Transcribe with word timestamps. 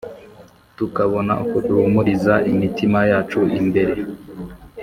tukabona 0.77 1.33
uko 1.43 1.57
duhumuriza 1.67 2.33
imitima 2.51 2.99
yacu 3.11 3.39
imbere 3.59 3.95